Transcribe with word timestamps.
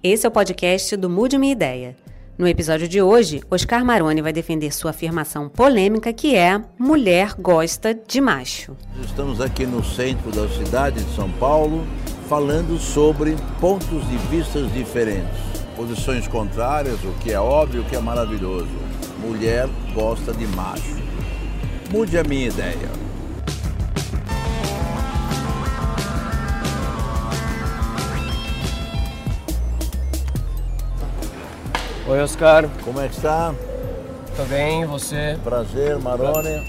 Esse 0.00 0.24
é 0.24 0.28
o 0.28 0.32
podcast 0.32 0.96
do 0.96 1.10
Mude 1.10 1.36
Minha 1.36 1.50
Ideia. 1.50 1.96
No 2.38 2.46
episódio 2.46 2.86
de 2.86 3.02
hoje, 3.02 3.42
Oscar 3.50 3.84
Maroni 3.84 4.22
vai 4.22 4.32
defender 4.32 4.72
sua 4.72 4.92
afirmação 4.92 5.48
polêmica 5.48 6.12
que 6.12 6.36
é 6.36 6.62
mulher 6.78 7.34
gosta 7.36 7.92
de 7.92 8.20
macho. 8.20 8.76
Estamos 9.04 9.40
aqui 9.40 9.66
no 9.66 9.82
centro 9.84 10.30
da 10.30 10.48
cidade 10.50 11.02
de 11.02 11.14
São 11.16 11.28
Paulo 11.32 11.84
falando 12.28 12.78
sobre 12.78 13.34
pontos 13.60 14.08
de 14.08 14.16
vistas 14.28 14.72
diferentes, 14.72 15.36
posições 15.74 16.28
contrárias, 16.28 17.02
o 17.02 17.12
que 17.14 17.32
é 17.32 17.40
óbvio, 17.40 17.82
o 17.82 17.84
que 17.84 17.96
é 17.96 18.00
maravilhoso. 18.00 18.70
Mulher 19.18 19.68
gosta 19.92 20.32
de 20.32 20.46
macho. 20.46 20.96
Mude 21.90 22.16
a 22.16 22.22
minha 22.22 22.46
ideia. 22.46 23.07
Oi, 32.08 32.22
Oscar. 32.22 32.66
Como 32.86 32.98
é 33.02 33.06
que 33.06 33.16
está? 33.16 33.54
Tô 34.34 34.42
bem, 34.44 34.80
e 34.80 34.86
você? 34.86 35.38
Prazer, 35.44 35.98
Marone. 35.98 36.64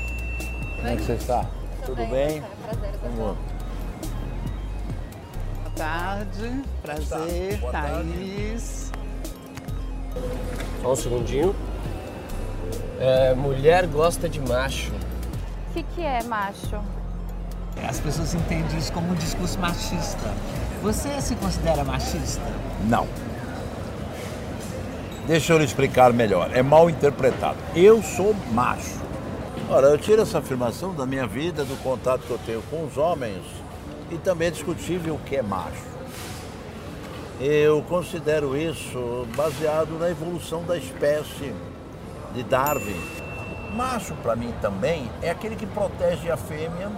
Como 0.75 0.87
é 0.89 0.97
que 0.97 1.01
você 1.01 1.13
está? 1.13 1.45
Tudo 1.85 2.05
bem? 2.07 2.43
Prazer, 2.65 2.99
Vamos. 3.01 3.37
Boa 5.55 5.71
tarde, 5.77 6.61
prazer, 6.81 7.57
Boa 7.57 7.71
tarde. 7.71 8.11
Thaís. 8.11 8.91
Só 10.81 10.91
um 10.91 10.95
segundinho. 10.97 11.55
É, 12.99 13.33
mulher 13.33 13.87
gosta 13.87 14.27
de 14.27 14.41
macho. 14.41 14.91
O 14.91 15.73
que, 15.73 15.83
que 15.83 16.01
é 16.01 16.21
macho? 16.23 16.83
As 17.87 17.97
pessoas 18.01 18.33
entendem 18.33 18.77
isso 18.77 18.91
como 18.91 19.09
um 19.09 19.15
discurso 19.15 19.57
machista. 19.57 20.33
Você 20.81 21.21
se 21.21 21.33
considera 21.37 21.85
machista? 21.85 22.43
Não. 22.89 23.07
Deixa 25.29 25.53
eu 25.53 25.59
lhe 25.59 25.63
explicar 25.63 26.11
melhor. 26.11 26.49
É 26.55 26.63
mal 26.63 26.89
interpretado. 26.89 27.59
Eu 27.75 28.01
sou 28.01 28.35
macho. 28.51 28.97
Ora, 29.69 29.89
eu 29.89 29.97
tiro 29.99 30.23
essa 30.23 30.39
afirmação 30.39 30.95
da 30.95 31.05
minha 31.05 31.27
vida, 31.27 31.63
do 31.63 31.77
contato 31.83 32.21
que 32.21 32.31
eu 32.31 32.39
tenho 32.47 32.63
com 32.63 32.83
os 32.83 32.97
homens 32.97 33.43
e 34.09 34.17
também 34.17 34.47
é 34.47 34.51
discutível 34.51 35.13
o 35.13 35.19
que 35.19 35.35
é 35.35 35.43
macho. 35.43 35.83
Eu 37.39 37.83
considero 37.83 38.57
isso 38.57 39.27
baseado 39.37 39.99
na 39.99 40.09
evolução 40.09 40.63
da 40.63 40.75
espécie 40.75 41.53
de 42.33 42.41
Darwin. 42.41 42.99
Macho, 43.75 44.15
para 44.23 44.35
mim, 44.35 44.51
também 44.63 45.11
é 45.21 45.29
aquele 45.29 45.55
que 45.55 45.67
protege 45.67 46.31
a 46.31 46.37
fêmea, 46.37 46.89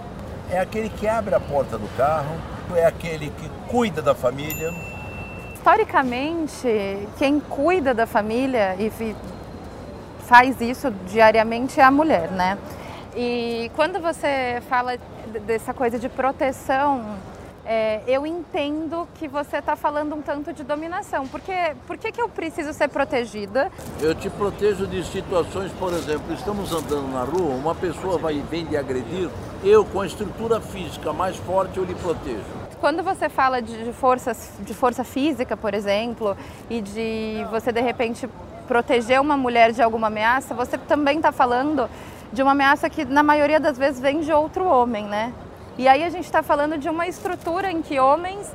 é 0.50 0.58
aquele 0.58 0.88
que 0.88 1.06
abre 1.06 1.34
a 1.34 1.40
porta 1.40 1.76
do 1.76 1.96
carro, 1.98 2.34
é 2.74 2.86
aquele 2.86 3.28
que 3.28 3.50
cuida 3.68 4.00
da 4.00 4.14
família, 4.14 4.72
Historicamente, 5.62 7.06
quem 7.18 7.38
cuida 7.38 7.94
da 7.94 8.04
família 8.04 8.74
e 8.80 8.90
faz 10.26 10.60
isso 10.60 10.90
diariamente 11.06 11.78
é 11.78 11.84
a 11.84 11.90
mulher, 11.90 12.32
né? 12.32 12.58
E 13.14 13.70
quando 13.76 14.00
você 14.00 14.60
fala 14.68 14.98
dessa 15.46 15.72
coisa 15.72 16.00
de 16.00 16.08
proteção, 16.08 17.16
é, 17.64 18.02
eu 18.08 18.26
entendo 18.26 19.06
que 19.14 19.28
você 19.28 19.58
está 19.58 19.76
falando 19.76 20.16
um 20.16 20.20
tanto 20.20 20.52
de 20.52 20.64
dominação. 20.64 21.28
Porque 21.28 21.52
por 21.86 21.96
que, 21.96 22.10
que 22.10 22.20
eu 22.20 22.28
preciso 22.28 22.72
ser 22.72 22.88
protegida? 22.88 23.70
Eu 24.00 24.16
te 24.16 24.28
protejo 24.28 24.84
de 24.84 25.04
situações, 25.04 25.70
por 25.78 25.92
exemplo, 25.92 26.34
estamos 26.34 26.72
andando 26.72 27.06
na 27.12 27.22
rua, 27.22 27.54
uma 27.54 27.74
pessoa 27.76 28.18
vai 28.18 28.42
vem 28.50 28.66
de 28.66 28.76
agredir, 28.76 29.30
eu 29.62 29.84
com 29.84 30.00
a 30.00 30.06
estrutura 30.06 30.60
física 30.60 31.12
mais 31.12 31.36
forte 31.36 31.78
eu 31.78 31.84
lhe 31.84 31.94
protejo. 31.94 32.61
Quando 32.82 33.00
você 33.04 33.28
fala 33.28 33.62
de, 33.62 33.84
de 33.84 33.92
forças, 33.92 34.54
de 34.58 34.74
força 34.74 35.04
física, 35.04 35.56
por 35.56 35.72
exemplo, 35.72 36.36
e 36.68 36.80
de 36.80 37.46
você 37.48 37.70
de 37.70 37.80
repente 37.80 38.28
proteger 38.66 39.20
uma 39.20 39.36
mulher 39.36 39.70
de 39.70 39.80
alguma 39.80 40.08
ameaça, 40.08 40.52
você 40.52 40.76
também 40.76 41.18
está 41.18 41.30
falando 41.30 41.88
de 42.32 42.42
uma 42.42 42.50
ameaça 42.50 42.90
que 42.90 43.04
na 43.04 43.22
maioria 43.22 43.60
das 43.60 43.78
vezes 43.78 44.00
vem 44.00 44.18
de 44.18 44.32
outro 44.32 44.64
homem, 44.64 45.04
né? 45.04 45.32
E 45.78 45.86
aí 45.86 46.02
a 46.02 46.10
gente 46.10 46.24
está 46.24 46.42
falando 46.42 46.76
de 46.76 46.88
uma 46.88 47.06
estrutura 47.06 47.70
em 47.70 47.82
que 47.82 48.00
homens 48.00 48.52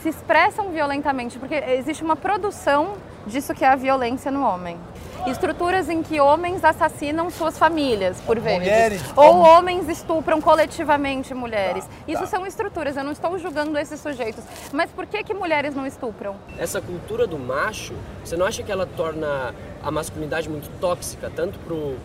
se 0.00 0.10
expressam 0.10 0.70
violentamente, 0.70 1.36
porque 1.36 1.56
existe 1.56 2.04
uma 2.04 2.14
produção 2.14 2.92
disso 3.26 3.52
que 3.52 3.64
é 3.64 3.68
a 3.68 3.74
violência 3.74 4.30
no 4.30 4.44
homem. 4.44 4.78
Estruturas 5.26 5.88
em 5.88 6.02
que 6.02 6.20
homens 6.20 6.64
assassinam 6.64 7.30
suas 7.30 7.58
famílias, 7.58 8.20
por 8.20 8.38
vezes. 8.38 8.58
Mulheres, 8.60 9.02
Ou 9.16 9.24
homens- 9.40 9.56
homens 9.86 9.88
estupram 9.88 10.40
coletivamente 10.40 11.34
mulheres. 11.34 11.84
Tá, 11.84 11.90
Isso 12.06 12.20
tá. 12.22 12.26
são 12.26 12.46
estruturas, 12.46 12.96
eu 12.96 13.02
não 13.04 13.12
estou 13.12 13.36
julgando 13.38 13.76
esses 13.78 13.98
sujeitos. 14.00 14.44
Mas 14.72 14.90
por 14.90 15.06
que, 15.06 15.22
que 15.24 15.34
mulheres 15.34 15.74
não 15.74 15.84
estupram? 15.86 16.36
Essa 16.58 16.80
cultura 16.80 17.26
do 17.26 17.38
macho, 17.38 17.94
você 18.24 18.36
não 18.36 18.46
acha 18.46 18.62
que 18.62 18.70
ela 18.70 18.86
torna 18.86 19.54
a 19.82 19.90
masculinidade 19.90 20.48
muito 20.48 20.68
tóxica, 20.80 21.30
tanto 21.34 21.58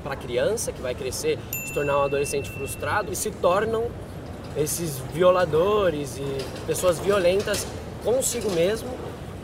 para 0.03 0.13
a 0.13 0.15
criança 0.15 0.71
que 0.71 0.81
vai 0.81 0.95
crescer, 0.95 1.37
se 1.67 1.73
tornar 1.73 1.97
um 1.99 2.03
adolescente 2.03 2.49
frustrado, 2.49 3.11
e 3.11 3.15
se 3.15 3.29
tornam 3.31 3.85
esses 4.57 4.97
violadores 5.13 6.17
e 6.17 6.37
pessoas 6.65 6.99
violentas 6.99 7.65
consigo 8.03 8.49
mesmo, 8.51 8.89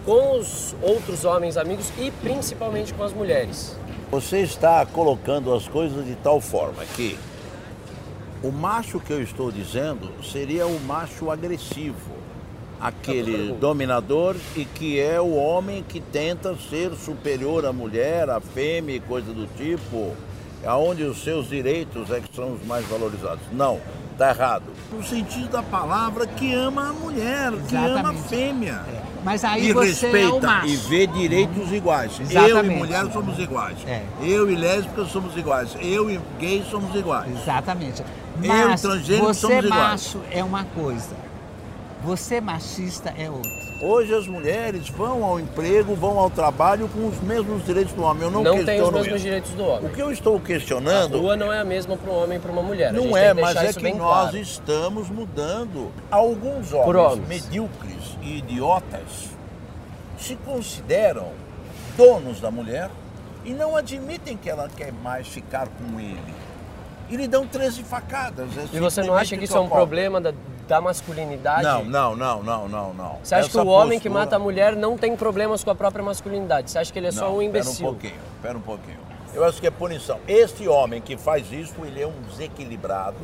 com 0.08 0.40
os 0.40 0.74
outros 0.82 1.26
homens 1.26 1.58
amigos 1.58 1.92
e 2.00 2.10
principalmente 2.10 2.94
com 2.94 3.04
as 3.04 3.12
mulheres? 3.12 3.76
Você 4.10 4.40
está 4.40 4.86
colocando 4.86 5.54
as 5.54 5.68
coisas 5.68 6.06
de 6.06 6.16
tal 6.16 6.40
forma 6.40 6.86
que 6.96 7.20
o 8.42 8.50
macho 8.50 9.02
que 9.02 9.12
eu 9.12 9.22
estou 9.22 9.52
dizendo 9.52 10.10
seria 10.24 10.66
o 10.66 10.80
macho 10.80 11.30
agressivo, 11.30 12.16
aquele 12.80 13.52
dominador 13.60 14.38
e 14.56 14.64
que 14.64 14.98
é 14.98 15.20
o 15.20 15.36
homem 15.36 15.84
que 15.84 16.00
tenta 16.00 16.56
ser 16.70 16.94
superior 16.94 17.66
à 17.66 17.74
mulher, 17.74 18.30
à 18.30 18.40
fêmea 18.40 18.96
e 18.96 19.02
coisa 19.02 19.34
do 19.34 19.46
tipo, 19.58 20.14
aonde 20.66 21.04
os 21.04 21.22
seus 21.22 21.50
direitos 21.50 22.10
é 22.12 22.22
que 22.22 22.34
são 22.34 22.54
os 22.54 22.66
mais 22.66 22.86
valorizados. 22.86 23.44
Não, 23.52 23.82
está 24.14 24.30
errado. 24.30 24.72
No 24.90 25.04
sentido 25.04 25.50
da 25.50 25.64
palavra 25.64 26.26
que 26.26 26.54
ama 26.54 26.92
a 26.92 26.94
mulher, 26.94 27.52
que 27.68 27.76
ama 27.76 27.88
a 27.88 27.90
Exatamente. 27.90 28.30
fêmea. 28.30 28.86
É. 28.88 29.07
Mas 29.28 29.44
aí 29.44 29.68
e 29.68 29.74
você 29.74 30.06
é 30.06 30.12
respeita 30.12 30.48
macho. 30.48 30.68
e 30.68 30.76
vê 30.78 31.06
direitos 31.06 31.74
iguais. 31.74 32.14
Eu 32.18 32.26
e 32.26 32.46
Exatamente. 32.46 32.78
mulher 32.78 33.12
somos 33.12 33.38
iguais. 33.38 33.78
É. 33.86 34.02
Eu 34.22 34.50
e 34.50 34.56
lésbicas 34.56 35.10
somos 35.10 35.36
iguais. 35.36 35.76
Eu 35.82 36.10
e 36.10 36.18
gays 36.40 36.66
somos 36.68 36.96
iguais. 36.96 37.30
Exatamente. 37.42 38.02
Eu, 38.42 38.70
Mas 38.70 38.82
transgênero, 38.82 39.26
você 39.26 39.42
somos 39.42 39.66
iguais. 39.66 39.92
macho 39.92 40.22
é 40.32 40.42
uma 40.42 40.64
coisa. 40.64 41.27
Você 42.04 42.40
machista 42.40 43.14
é 43.18 43.30
outra. 43.30 43.52
Hoje 43.82 44.14
as 44.14 44.28
mulheres 44.28 44.90
vão 44.90 45.24
ao 45.24 45.40
emprego, 45.40 45.94
vão 45.96 46.18
ao 46.20 46.30
trabalho 46.30 46.88
com 46.90 47.08
os 47.08 47.20
mesmos 47.22 47.64
direitos 47.66 47.94
do 47.94 48.04
homem. 48.04 48.24
Eu 48.24 48.32
não, 48.32 48.44
Não, 48.44 48.64
tem 48.64 48.82
os 48.82 48.90
mesmos 48.92 49.08
isso. 49.16 49.20
direitos 49.20 49.52
do 49.52 49.64
O 49.64 49.68
homem. 49.68 49.92
que 49.92 50.02
eu 50.02 50.12
estou 50.12 50.38
A 50.38 50.40
questionando 50.40 51.20
rua 51.20 51.36
não 51.36 51.52
é 51.52 51.60
a 51.60 51.64
mesma 51.66 51.98
para 51.98 52.12
um 52.12 52.24
homem 52.24 52.38
e 52.38 52.42
para 52.42 52.52
uma 52.52 52.64
mulher. 52.64 52.90
A 52.90 52.94
gente 52.94 53.06
não 53.06 53.14
tem 53.14 53.24
é, 53.24 53.36
que 53.36 53.42
mas 53.42 53.56
é 53.56 53.70
isso 53.70 53.78
que 53.80 53.84
bem 53.84 53.96
nós 53.96 54.22
claro. 54.22 54.38
estamos 54.38 55.10
mudando. 55.10 55.92
Alguns 56.10 56.72
homens, 56.74 56.96
homens. 57.14 57.28
medíocres 57.28 58.18
e 58.22 58.38
idiotas 58.38 59.30
se 60.18 60.36
consideram 60.38 61.28
donos 61.96 62.40
da 62.40 62.50
mulher 62.50 62.90
e 63.46 63.52
não 63.54 63.76
admitem 63.76 64.38
que 64.38 64.50
ela 64.50 64.70
quer 64.76 64.92
mais 64.92 65.28
ficar 65.28 65.68
com 65.68 66.00
ele. 66.00 66.34
E 67.10 67.16
lhe 67.16 67.28
dão 67.28 67.46
13 67.48 67.84
facadas. 67.84 68.50
é 68.58 68.76
E 68.76 68.80
você 68.80 69.02
não 69.04 69.14
acha 69.16 69.36
que 69.36 69.44
o 69.44 69.46
isso 69.46 69.56
é 69.56 69.60
um 69.60 69.70
problema 69.70 70.20
da, 70.20 70.34
da 70.68 70.82
masculinidade? 70.82 71.64
Não, 71.64 71.84
não, 71.84 72.16
não, 72.16 72.44
não, 72.44 72.68
não, 72.68 72.94
não. 72.94 73.18
Você 73.24 73.36
acha 73.36 73.48
Essa 73.48 73.60
que 73.62 73.66
o 73.66 73.70
homem 73.70 74.00
que 74.00 74.10
mata 74.10 74.36
a 74.36 74.40
mulher 74.40 74.76
não 74.76 74.98
tem 74.98 75.16
problemas 75.16 75.64
com 75.64 75.72
a 75.72 75.76
própria 75.76 76.04
masculinidade? 76.04 76.70
Você 76.70 76.78
acha 76.78 76.92
que 76.92 77.00
ele 77.00 77.08
é 77.08 77.12
só 77.12 77.26
Não, 77.26 77.38
um 77.38 77.42
imbecil? 77.42 77.72
Espera 77.72 77.88
um 77.90 77.94
pouquinho, 77.94 78.22
espera 78.36 78.58
um 78.58 78.62
pouquinho. 78.62 78.98
Eu 79.34 79.46
acho 79.46 79.62
que 79.62 79.68
é 79.68 79.72
punição. 79.72 80.20
Este 80.28 80.68
homem 80.68 81.02
que 81.02 81.16
faz 81.18 81.52
isso, 81.52 81.74
ele 81.86 82.02
é 82.02 82.08
um 82.08 82.22
desequilibrado. 82.30 83.18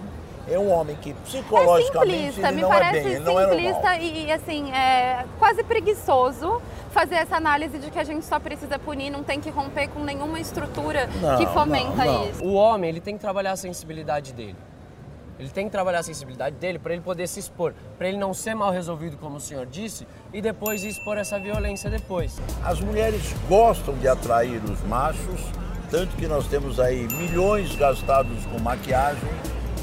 É 0.47 0.59
um 0.59 0.69
homem 0.71 0.95
que 0.97 1.11
É 1.11 1.13
psicologicamente 1.23 2.17
simplista, 2.17 2.47
ele 2.47 2.55
me 2.57 2.61
não 2.63 2.69
parece 2.69 2.97
é 2.97 3.01
bem, 3.03 3.11
ele 3.13 3.19
não 3.23 3.39
é 3.39 3.47
normal. 3.47 3.93
e, 4.01 4.25
e, 4.25 4.31
assim, 4.31 4.71
é 4.73 5.25
quase 5.39 5.63
preguiçoso 5.63 6.61
fazer 6.91 7.15
essa 7.15 7.37
análise 7.37 7.79
de 7.79 7.89
que 7.89 7.97
a 7.97 8.03
gente 8.03 8.25
só 8.25 8.39
precisa 8.39 8.77
punir, 8.77 9.09
não 9.09 9.23
tem 9.23 9.39
que 9.39 9.49
romper 9.49 9.87
com 9.87 10.01
nenhuma 10.01 10.39
estrutura 10.41 11.09
Não, 11.21 11.37
que 11.37 11.45
fomenta 11.47 12.03
não, 12.03 12.13
não. 12.13 12.29
isso. 12.29 12.43
O 12.43 12.53
homem, 12.55 12.89
ele 12.89 12.99
tem 12.99 13.15
que 13.15 13.21
trabalhar 13.21 13.53
a 13.53 13.55
sensibilidade 13.55 14.33
dele. 14.33 14.57
Ele 15.39 15.49
tem 15.49 15.65
que 15.65 15.71
trabalhar 15.71 15.99
a 15.99 16.03
sensibilidade 16.03 16.55
dele 16.55 16.79
para 16.79 16.93
ele 16.93 17.01
poder 17.01 17.27
se 17.27 17.39
expor, 17.39 17.73
para 17.97 18.07
ele 18.07 18.17
não 18.17 18.33
ser 18.33 18.53
mal 18.53 18.71
resolvido, 18.71 19.17
como 19.17 19.37
o 19.37 19.41
senhor 19.41 19.65
disse, 19.65 20.07
e 20.33 20.41
depois 20.41 20.83
expor 20.83 21.17
essa 21.17 21.39
violência 21.39 21.89
depois. 21.89 22.39
As 22.63 22.79
mulheres 22.79 23.33
gostam 23.47 23.95
de 23.97 24.07
atrair 24.07 24.61
os 24.63 24.81
machos, 24.83 25.41
tanto 25.89 26.15
que 26.15 26.27
nós 26.27 26.47
temos 26.47 26.79
aí 26.79 27.07
milhões 27.07 27.75
gastados 27.75 28.45
com 28.45 28.59
maquiagem 28.59 29.29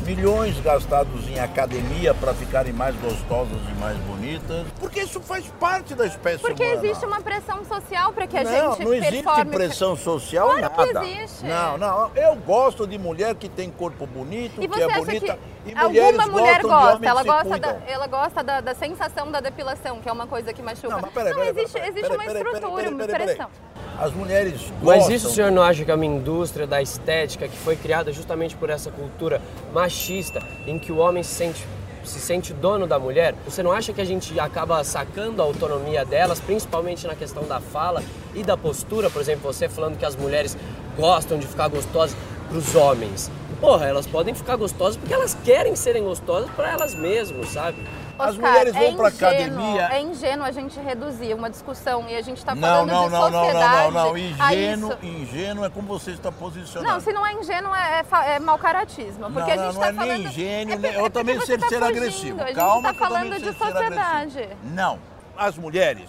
milhões 0.02 0.58
gastados 0.60 1.28
em 1.28 1.38
academia 1.38 2.14
para 2.14 2.34
ficarem 2.34 2.72
mais 2.72 2.94
gostosas 2.96 3.58
e 3.70 3.80
mais 3.80 3.96
bonitas, 3.98 4.66
porque 4.78 5.00
isso 5.00 5.20
faz 5.20 5.44
parte 5.60 5.94
da 5.94 6.06
espécie 6.06 6.38
Porque 6.40 6.62
humana. 6.62 6.84
existe 6.86 7.04
uma 7.06 7.20
pressão 7.20 7.64
social 7.64 8.12
para 8.12 8.26
que 8.26 8.36
a 8.36 8.44
não, 8.44 8.72
gente 8.72 8.84
não 8.84 8.94
existe 8.94 9.22
performe. 9.22 9.50
pressão 9.50 9.96
social 9.96 10.48
Claro 10.48 10.92
nada. 10.92 11.06
existe. 11.06 11.44
Não, 11.46 11.78
não. 11.78 12.10
Eu 12.14 12.34
gosto 12.36 12.86
de 12.86 12.98
mulher 12.98 13.34
que 13.34 13.48
tem 13.48 13.70
corpo 13.70 14.06
bonito, 14.06 14.62
E 14.62 14.68
que 14.68 14.82
é 14.82 14.98
bonita. 14.98 15.34
que 15.34 15.59
alguma 15.76 16.26
mulher 16.26 16.62
gosta? 16.62 17.06
Ela 17.06 17.22
gosta, 17.22 17.58
da, 17.58 17.78
ela 17.86 18.06
gosta 18.06 18.42
da, 18.42 18.60
da 18.60 18.74
sensação 18.74 19.30
da 19.30 19.40
depilação, 19.40 20.00
que 20.00 20.08
é 20.08 20.12
uma 20.12 20.26
coisa 20.26 20.52
que 20.52 20.62
machuca. 20.62 20.88
Não, 20.88 21.00
mas 21.00 21.12
peraí, 21.12 21.34
peraí, 21.34 21.48
existe, 21.50 21.72
peraí, 21.72 21.88
existe 21.90 22.08
peraí, 22.08 22.26
uma 22.26 22.32
estrutura, 22.32 22.82
peraí, 22.82 22.94
uma 22.94 23.06
pressão. 23.06 23.50
As 23.98 24.12
mulheres 24.12 24.60
gostam. 24.60 24.78
Mas 24.82 25.08
isso 25.10 25.28
o 25.28 25.30
senhor 25.30 25.52
não 25.52 25.62
acha 25.62 25.84
que 25.84 25.90
é 25.90 25.94
uma 25.94 26.06
indústria 26.06 26.66
da 26.66 26.80
estética 26.80 27.46
que 27.46 27.56
foi 27.56 27.76
criada 27.76 28.10
justamente 28.12 28.56
por 28.56 28.70
essa 28.70 28.90
cultura 28.90 29.42
machista 29.72 30.40
em 30.66 30.78
que 30.78 30.90
o 30.90 30.96
homem 30.96 31.22
se 31.22 31.34
sente, 31.34 31.66
se 32.02 32.18
sente 32.18 32.54
dono 32.54 32.86
da 32.86 32.98
mulher? 32.98 33.34
Você 33.44 33.62
não 33.62 33.72
acha 33.72 33.92
que 33.92 34.00
a 34.00 34.04
gente 34.04 34.40
acaba 34.40 34.82
sacando 34.84 35.42
a 35.42 35.44
autonomia 35.44 36.04
delas, 36.04 36.40
principalmente 36.40 37.06
na 37.06 37.14
questão 37.14 37.44
da 37.46 37.60
fala 37.60 38.02
e 38.34 38.42
da 38.42 38.56
postura? 38.56 39.10
Por 39.10 39.20
exemplo, 39.20 39.52
você 39.52 39.68
falando 39.68 39.98
que 39.98 40.06
as 40.06 40.16
mulheres 40.16 40.56
gostam 40.96 41.38
de 41.38 41.46
ficar 41.46 41.68
gostosas 41.68 42.16
para 42.48 42.56
os 42.56 42.74
homens. 42.74 43.30
Porra, 43.60 43.86
elas 43.86 44.06
podem 44.06 44.34
ficar 44.34 44.56
gostosas 44.56 44.96
porque 44.96 45.12
elas 45.12 45.36
querem 45.44 45.76
serem 45.76 46.02
gostosas 46.02 46.50
para 46.52 46.70
elas 46.70 46.94
mesmas, 46.94 47.48
sabe? 47.50 47.76
As 48.18 48.30
Oscar, 48.34 48.50
mulheres 48.50 48.72
vão 48.74 48.82
é 48.82 48.92
pra 48.92 49.08
ingênuo- 49.10 49.28
academia- 49.28 49.88
É 49.92 50.00
ingênuo 50.00 50.44
a 50.46 50.50
gente 50.52 50.80
reduzir 50.80 51.34
uma 51.34 51.48
discussão 51.50 52.06
e 52.08 52.16
a 52.16 52.22
gente 52.22 52.38
está 52.38 52.54
Não, 52.54 52.60
falando 52.68 52.88
não, 52.88 53.04
de 53.04 53.10
não, 53.10 53.20
não, 53.20 53.30
não, 53.30 53.44
sociedade. 53.44 53.84
não, 53.94 54.04
não. 54.04 54.14
a 54.14 54.54
Ingênuo, 54.54 54.92
isso. 54.92 55.06
ingênuo 55.06 55.64
é 55.64 55.70
como 55.70 55.88
você 55.88 56.10
está 56.12 56.32
posicionado. 56.32 56.90
Não, 56.92 57.00
se 57.00 57.12
não 57.12 57.26
é 57.26 57.34
ingênuo, 57.34 57.74
é, 57.74 58.00
é, 58.00 58.34
é 58.34 58.38
mau 58.38 58.58
caratismo. 58.58 59.30
Porque 59.30 59.40
não, 59.40 59.46
a 59.46 59.50
gente 59.50 59.58
não, 59.58 59.68
está 59.70 59.80
não 59.80 60.02
é 60.02 60.06
falando. 60.06 60.18
nem 60.18 60.26
ingênuo, 60.26 60.86
é 60.86 60.96
eu 60.96 61.06
é 61.06 61.10
também 61.10 61.36
sei 61.40 61.46
você 61.46 61.58
tá 61.58 61.68
ser 61.68 61.78
fugindo. 61.80 61.96
agressivo. 61.98 62.42
A 62.42 62.46
gente 62.46 62.56
Calma 62.56 62.90
está 62.90 63.06
falando 63.08 63.38
de 63.38 63.52
sociedade. 63.58 64.48
Não, 64.64 64.98
as 65.36 65.56
mulheres, 65.58 66.08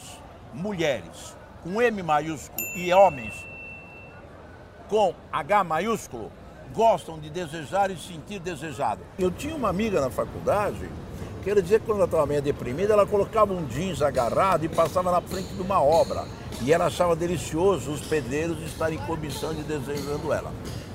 mulheres 0.54 1.36
com 1.64 1.82
M 1.82 2.02
maiúsculo 2.04 2.62
e 2.78 2.94
homens 2.94 3.34
com 4.90 5.14
H 5.32 5.64
maiúsculo 5.64 6.32
gostam 6.74 7.20
de 7.20 7.30
desejar 7.30 7.92
e 7.92 7.98
sentir 7.98 8.40
desejado. 8.40 9.02
Eu 9.18 9.32
tinha 9.32 9.56
uma 9.56 9.70
amiga 9.70 10.02
na 10.02 10.10
faculdade 10.10 10.90
que 11.44 11.50
ela 11.50 11.62
dizia 11.62 11.80
que 11.80 11.86
quando 11.86 11.98
ela 11.98 12.06
estava 12.06 12.26
meio 12.26 12.42
deprimida, 12.42 12.94
ela 12.94 13.06
colocava 13.06 13.52
um 13.52 13.66
jeans 13.66 14.02
agarrado 14.02 14.64
e 14.64 14.70
passava 14.70 15.12
na 15.12 15.22
frente 15.22 15.54
de 15.54 15.62
uma 15.62 15.82
obra. 15.82 16.26
E 16.62 16.72
ela 16.72 16.86
achava 16.86 17.16
delicioso 17.16 17.92
os 17.92 18.02
pedreiros 18.02 18.62
estarem 18.64 19.00
cobiçando 19.00 19.60
e 19.60 19.64
desejando 19.64 20.32
ela. 20.32 20.52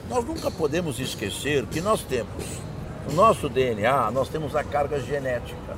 Nós 0.08 0.24
nunca 0.24 0.50
podemos 0.50 1.00
esquecer 1.00 1.66
que 1.66 1.80
nós 1.80 2.02
temos, 2.02 2.44
no 3.08 3.14
nosso 3.14 3.48
DNA, 3.48 4.10
nós 4.12 4.28
temos 4.28 4.54
a 4.54 4.62
carga 4.62 5.00
genética. 5.00 5.76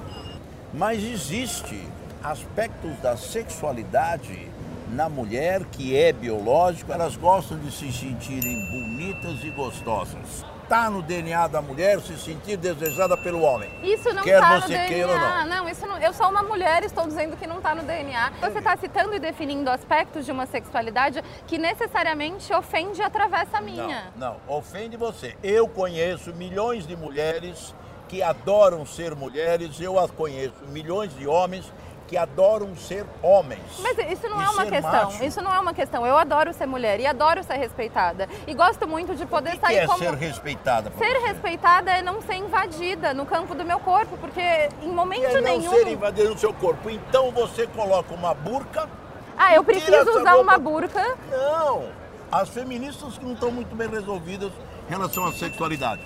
Mas 0.74 1.02
existe 1.02 1.82
aspectos 2.22 2.98
da 3.00 3.16
sexualidade 3.16 4.50
na 4.90 5.08
mulher 5.08 5.64
que 5.66 5.96
é 5.96 6.12
biológico, 6.12 6.92
elas 6.92 7.16
gostam 7.16 7.58
de 7.58 7.70
se 7.70 7.92
sentirem 7.92 8.56
bonitas 8.70 9.44
e 9.44 9.50
gostosas. 9.50 10.44
Está 10.62 10.90
no 10.90 11.00
DNA 11.00 11.46
da 11.48 11.62
mulher 11.62 11.98
se 12.00 12.18
sentir 12.18 12.58
desejada 12.58 13.16
pelo 13.16 13.40
homem. 13.40 13.70
Isso 13.82 14.12
não 14.12 14.22
Quer 14.22 14.34
está 14.42 14.56
no 14.56 14.60
você 14.60 14.68
DNA. 14.68 14.86
queira 14.86 15.12
ou 15.12 15.18
não. 15.18 15.46
Não, 15.46 15.68
isso 15.68 15.86
não. 15.86 15.96
Eu 15.96 16.12
sou 16.12 16.28
uma 16.28 16.42
mulher, 16.42 16.84
estou 16.84 17.06
dizendo 17.06 17.38
que 17.38 17.46
não 17.46 17.56
está 17.56 17.74
no 17.74 17.82
DNA. 17.82 18.32
Você 18.40 18.58
está 18.58 18.76
citando 18.76 19.14
e 19.14 19.18
definindo 19.18 19.70
aspectos 19.70 20.26
de 20.26 20.32
uma 20.32 20.44
sexualidade 20.44 21.24
que 21.46 21.56
necessariamente 21.56 22.52
ofende 22.52 23.00
e 23.00 23.02
atravessa 23.02 23.56
a 23.56 23.60
minha. 23.62 24.12
Não, 24.14 24.36
não, 24.46 24.56
ofende 24.56 24.94
você. 24.98 25.36
Eu 25.42 25.66
conheço 25.68 26.34
milhões 26.34 26.86
de 26.86 26.94
mulheres 26.94 27.74
que 28.08 28.22
adoram 28.22 28.84
ser 28.84 29.14
mulheres, 29.14 29.80
eu 29.80 29.98
as 29.98 30.10
conheço 30.10 30.54
milhões 30.68 31.14
de 31.16 31.26
homens 31.26 31.70
que 32.08 32.16
adoram 32.16 32.74
ser 32.74 33.04
homens. 33.22 33.60
Mas 33.80 33.96
isso 34.10 34.26
não 34.28 34.40
é 34.42 34.48
uma 34.48 34.64
questão. 34.66 35.04
macho. 35.04 35.24
Isso 35.24 35.42
não 35.42 35.54
é 35.54 35.60
uma 35.60 35.74
questão. 35.74 36.06
Eu 36.06 36.16
adoro 36.16 36.52
ser 36.54 36.66
mulher 36.66 36.98
e 36.98 37.06
adoro 37.06 37.44
ser 37.44 37.56
respeitada. 37.58 38.26
E 38.46 38.54
gosto 38.54 38.88
muito 38.88 39.14
de 39.14 39.26
poder 39.26 39.50
O 39.50 39.52
que, 39.52 39.60
sair 39.60 39.74
que 39.74 39.80
é 39.80 39.86
como. 39.86 39.98
ser 39.98 40.14
respeitada? 40.14 40.90
Ser 40.96 41.20
você? 41.20 41.26
respeitada 41.26 41.90
é 41.92 42.00
não 42.02 42.22
ser 42.22 42.36
invadida 42.36 43.12
no 43.12 43.26
campo 43.26 43.54
do 43.54 43.62
meu 43.64 43.78
corpo, 43.78 44.16
porque 44.16 44.40
em 44.82 44.88
momento 44.90 45.20
E 45.22 45.26
é 45.26 45.34
não 45.34 45.42
nenhum. 45.42 45.70
ser 45.70 45.86
invadido 45.86 46.30
no 46.30 46.38
seu 46.38 46.52
corpo. 46.54 46.88
Então 46.88 47.30
você 47.30 47.66
coloca 47.66 48.14
uma 48.14 48.32
burca. 48.32 48.88
Ah, 49.36 49.54
eu 49.54 49.62
preciso 49.62 50.10
usar 50.18 50.32
roupa. 50.32 50.38
uma 50.42 50.58
burca. 50.58 51.16
Não! 51.30 51.90
As 52.32 52.48
feministas 52.48 53.18
que 53.18 53.24
não 53.24 53.34
estão 53.34 53.50
muito 53.50 53.74
bem 53.76 53.88
resolvidas 53.88 54.50
em 54.88 54.90
relação 54.90 55.26
à 55.26 55.32
sexualidade. 55.32 56.00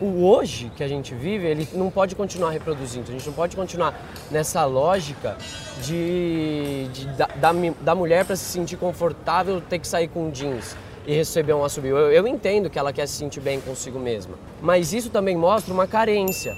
O 0.00 0.24
hoje 0.26 0.70
que 0.76 0.82
a 0.82 0.88
gente 0.88 1.14
vive, 1.14 1.46
ele 1.46 1.68
não 1.72 1.90
pode 1.90 2.14
continuar 2.14 2.50
reproduzindo. 2.50 3.08
A 3.08 3.12
gente 3.12 3.26
não 3.26 3.32
pode 3.32 3.54
continuar 3.56 3.94
nessa 4.30 4.64
lógica 4.64 5.36
de, 5.82 6.88
de- 6.92 7.06
da, 7.08 7.26
da, 7.26 7.52
da 7.80 7.94
mulher 7.94 8.24
para 8.24 8.36
se 8.36 8.44
sentir 8.44 8.76
confortável 8.76 9.60
ter 9.60 9.78
que 9.78 9.86
sair 9.88 10.08
com 10.08 10.30
jeans 10.30 10.76
e 11.06 11.14
receber 11.14 11.52
um 11.52 11.64
assobio. 11.64 11.96
Eu, 11.96 12.12
eu 12.12 12.26
entendo 12.26 12.70
que 12.70 12.78
ela 12.78 12.92
quer 12.92 13.06
se 13.06 13.14
sentir 13.14 13.40
bem 13.40 13.60
consigo 13.60 13.98
mesma, 13.98 14.34
mas 14.62 14.92
isso 14.92 15.10
também 15.10 15.36
mostra 15.36 15.72
uma 15.72 15.86
carência. 15.86 16.52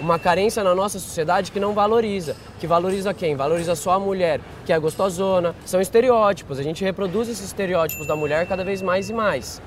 Uma 0.00 0.16
carência 0.16 0.62
na 0.62 0.76
nossa 0.76 1.00
sociedade 1.00 1.50
que 1.50 1.58
não 1.58 1.72
valoriza. 1.72 2.36
Que 2.60 2.68
valoriza 2.68 3.12
quem? 3.12 3.34
Valoriza 3.34 3.74
só 3.74 3.90
a 3.94 3.98
mulher, 3.98 4.40
que 4.64 4.72
é 4.72 4.78
gostosona. 4.78 5.56
São 5.66 5.80
estereótipos. 5.80 6.56
A 6.60 6.62
gente 6.62 6.84
reproduz 6.84 7.28
esses 7.28 7.46
estereótipos 7.46 8.06
da 8.06 8.14
mulher 8.14 8.46
cada 8.46 8.62
vez 8.62 8.80
mais 8.80 9.10
e 9.10 9.12
mais. 9.12 9.60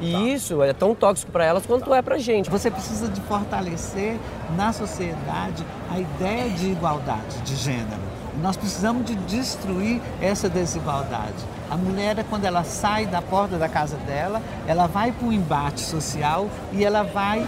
E 0.00 0.32
isso 0.32 0.62
é 0.62 0.72
tão 0.72 0.94
tóxico 0.94 1.30
para 1.30 1.44
elas 1.44 1.66
quanto 1.66 1.94
é 1.94 2.00
pra 2.00 2.18
gente. 2.18 2.48
Você 2.48 2.70
precisa 2.70 3.06
de 3.08 3.20
fortalecer 3.22 4.18
na 4.56 4.72
sociedade 4.72 5.64
a 5.90 5.98
ideia 5.98 6.48
de 6.50 6.70
igualdade 6.70 7.38
de 7.44 7.54
gênero. 7.56 8.00
Nós 8.40 8.56
precisamos 8.56 9.04
de 9.04 9.14
destruir 9.14 10.00
essa 10.20 10.48
desigualdade. 10.48 11.34
A 11.70 11.76
mulher, 11.76 12.24
quando 12.30 12.46
ela 12.46 12.64
sai 12.64 13.06
da 13.06 13.20
porta 13.20 13.58
da 13.58 13.68
casa 13.68 13.96
dela, 13.98 14.40
ela 14.66 14.86
vai 14.86 15.12
para 15.12 15.26
um 15.26 15.32
embate 15.32 15.80
social 15.80 16.48
e 16.72 16.84
ela 16.84 17.02
vai 17.02 17.46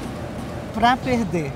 para 0.75 0.96
perder. 0.96 1.52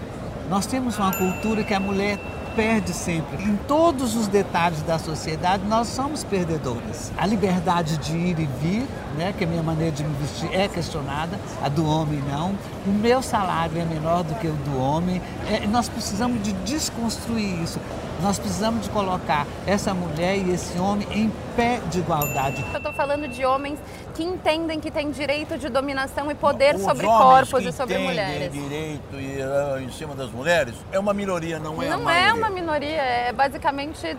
Nós 0.49 0.65
temos 0.65 0.97
uma 0.99 1.13
cultura 1.13 1.63
que 1.63 1.75
a 1.75 1.81
mulher 1.81 2.19
perde 2.57 2.95
sempre. 2.95 3.45
Em 3.45 3.55
todos 3.69 4.17
os 4.17 4.27
detalhes 4.27 4.81
da 4.83 4.99
sociedade, 4.99 5.63
nós 5.67 5.89
somos 5.89 6.25
perdedoras. 6.25 7.13
A 7.17 7.27
liberdade 7.27 7.99
de 7.99 8.17
ir 8.17 8.41
e 8.41 8.49
vir, 8.61 8.87
né, 9.17 9.35
que 9.37 9.45
a 9.45 9.47
minha 9.47 9.63
maneira 9.63 9.93
de 9.93 10.03
me 10.03 10.15
vestir 10.17 10.49
é 10.53 10.67
questionada, 10.67 11.39
a 11.63 11.69
do 11.69 11.87
homem 11.87 12.21
não. 12.27 12.55
O 12.87 12.91
meu 12.91 13.21
salário 13.23 13.79
é 13.79 13.85
menor 13.85 14.25
do 14.25 14.35
que 14.37 14.49
o 14.49 14.53
do 14.53 14.79
homem. 14.81 15.21
É, 15.47 15.67
nós 15.67 15.89
precisamos 15.89 16.43
de 16.43 16.53
desconstruir 16.53 17.63
isso. 17.63 17.79
Nós 18.23 18.39
precisamos 18.39 18.83
de 18.85 18.91
colocar 18.91 19.47
essa 19.67 19.93
mulher 19.93 20.37
e 20.39 20.51
esse 20.53 20.79
homem 20.79 21.07
em 21.13 21.31
pé 21.55 21.81
de 21.91 21.99
igualdade. 21.99 22.65
Eu 22.73 22.79
estou 22.79 22.93
falando 22.93 23.29
de 23.29 23.45
homens 23.45 23.79
que 24.15 24.25
entendem 24.25 24.81
que 24.81 24.91
têm 24.91 25.11
direito 25.11 25.59
de 25.59 25.69
dominação 25.69 26.31
e 26.31 26.35
poder 26.35 26.77
Os 26.77 26.83
sobre 26.83 27.07
corpos 27.07 27.63
que 27.63 27.69
e 27.69 27.73
sobre 27.73 27.95
têm 27.95 28.05
mulheres. 28.07 28.53
direito 28.53 29.15
e, 29.17 29.39
ah, 29.43 29.81
em 29.83 29.91
cima 29.93 30.15
das 30.15 30.31
mulheres 30.31 30.75
é 30.91 30.99
uma 30.99 31.13
minoria, 31.13 31.59
não 31.59 31.83
é 31.83 31.89
Não 31.91 32.09
é 32.09 32.33
uma 32.33 32.49
minoria, 32.49 33.03
é 33.03 33.33
basicamente 33.33 34.17